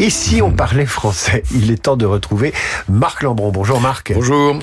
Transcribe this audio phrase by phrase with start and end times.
[0.00, 2.52] Et si on parlait français Il est temps de retrouver
[2.88, 3.50] Marc Lambron.
[3.50, 4.12] Bonjour Marc.
[4.14, 4.56] Bonjour.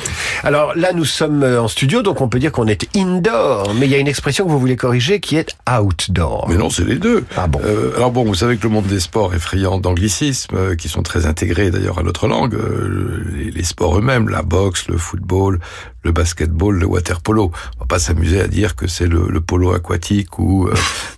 [0.43, 3.73] Alors là, nous sommes euh, en studio, donc on peut dire qu'on est indoor.
[3.77, 6.48] Mais il y a une expression que vous voulez corriger qui est outdoor.
[6.48, 7.25] Mais non, c'est les deux.
[7.36, 10.55] Ah bon Euh, alors bon, vous savez que le monde des sports est friand d'anglicismes,
[10.55, 12.55] euh, qui sont très intégrés d'ailleurs à notre langue.
[12.55, 15.59] Euh, les, les sports eux-mêmes, la boxe, le football,
[16.05, 17.52] le basketball, le water polo.
[17.75, 20.73] On va pas s'amuser à dire que c'est le, le polo aquatique ou euh,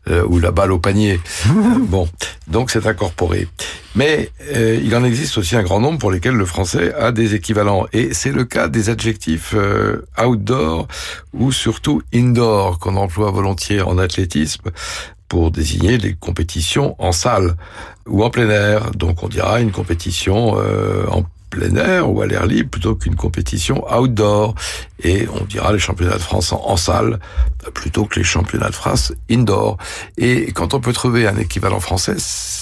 [0.09, 1.20] euh, ou la balle au panier.
[1.88, 2.09] Bon,
[2.47, 3.47] donc c'est incorporé.
[3.97, 7.33] Mais euh, il en existe aussi un grand nombre pour lesquels le français a des
[7.33, 7.87] équivalents.
[7.93, 10.87] Et c'est le cas des adjectifs euh, outdoor
[11.33, 14.70] ou surtout indoor qu'on emploie volontiers en athlétisme
[15.28, 17.56] pour désigner les compétitions en salle
[18.06, 18.92] ou en plein air.
[18.92, 23.15] Donc on dira une compétition euh, en plein air ou à l'air libre plutôt qu'une
[23.15, 24.54] compétition outdoor.
[25.04, 27.20] Et on dira les championnats de France en, en salle
[27.73, 29.78] plutôt que les championnats de France indoor.
[30.20, 32.16] Et quand on peut trouver un équivalent français,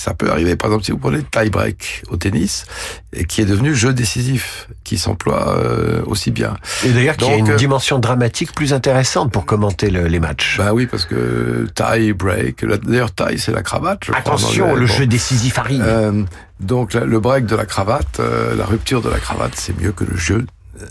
[0.05, 0.55] ça peut arriver.
[0.55, 2.65] Par exemple, si vous prenez tie-break au tennis,
[3.11, 6.55] et qui est devenu jeu décisif, qui s'emploie euh, aussi bien.
[6.85, 10.57] Et d'ailleurs, qui a une euh, dimension dramatique plus intéressante pour commenter le- les matchs.
[10.59, 12.61] Bah oui, parce que tie break.
[12.61, 14.01] la- D'ailleurs, tie c'est la cravate.
[14.05, 14.93] je Attention, le Bon.
[14.93, 15.81] jeu décisif arrive.
[15.83, 16.23] Euh,
[16.59, 18.21] donc le break de la cravate,
[18.55, 20.45] la rupture de la cravate, c'est mieux que le jeu.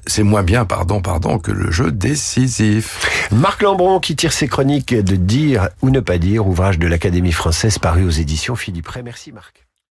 [0.07, 3.29] C'est moins bien, pardon, pardon, que le jeu décisif.
[3.33, 7.33] Marc Lambron qui tire ses chroniques de Dire ou ne pas dire, ouvrage de l'Académie
[7.33, 9.03] française paru aux éditions Philippe Ray.
[9.03, 9.65] Merci Marc.